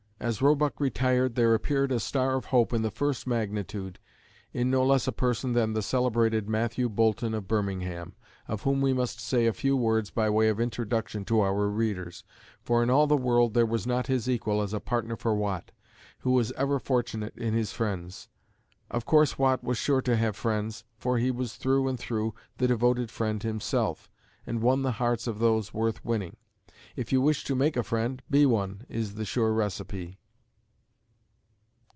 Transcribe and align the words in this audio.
As 0.23 0.39
Roebuck 0.39 0.79
retired, 0.79 1.33
there 1.33 1.55
appeared 1.55 1.91
a 1.91 1.99
star 1.99 2.35
of 2.35 2.45
hope 2.45 2.73
of 2.73 2.83
the 2.83 2.91
first 2.91 3.25
magnitude, 3.25 3.97
in 4.53 4.69
no 4.69 4.85
less 4.85 5.07
a 5.07 5.11
person 5.11 5.53
than 5.53 5.73
the 5.73 5.81
celebrated 5.81 6.47
Matthew 6.47 6.89
Boulton 6.89 7.33
of 7.33 7.47
Birmingham, 7.47 8.13
of 8.47 8.61
whom 8.61 8.81
we 8.81 8.93
must 8.93 9.19
say 9.19 9.47
a 9.47 9.51
few 9.51 9.75
words 9.75 10.11
by 10.11 10.29
way 10.29 10.47
of 10.47 10.59
introduction 10.59 11.25
to 11.25 11.39
our 11.39 11.67
readers, 11.67 12.23
for 12.61 12.83
in 12.83 12.91
all 12.91 13.07
the 13.07 13.17
world 13.17 13.55
there 13.55 13.65
was 13.65 13.87
not 13.87 14.05
his 14.05 14.29
equal 14.29 14.61
as 14.61 14.75
a 14.75 14.79
partner 14.79 15.15
for 15.17 15.33
Watt, 15.33 15.71
who 16.19 16.29
was 16.29 16.51
ever 16.51 16.77
fortunate 16.77 17.35
in 17.35 17.55
his 17.55 17.73
friends. 17.73 18.29
Of 18.91 19.05
course 19.07 19.39
Watt 19.39 19.63
was 19.63 19.79
sure 19.79 20.03
to 20.03 20.15
have 20.17 20.35
friends, 20.35 20.83
for 20.99 21.17
he 21.17 21.31
was 21.31 21.55
through 21.55 21.87
and 21.87 21.97
through 21.97 22.35
the 22.59 22.67
devoted 22.67 23.09
friend 23.09 23.41
himself, 23.41 24.07
and 24.45 24.61
won 24.61 24.83
the 24.83 24.91
hearts 25.01 25.25
of 25.25 25.39
those 25.39 25.73
worth 25.73 26.05
winning. 26.05 26.37
"If 26.95 27.13
you 27.13 27.21
wish 27.21 27.43
to 27.43 27.53
make 27.53 27.77
a 27.77 27.83
friend, 27.83 28.23
be 28.27 28.43
one," 28.47 28.85
is 28.89 29.13
the 29.13 29.23
sure 29.23 29.53
recipe. 29.53 30.17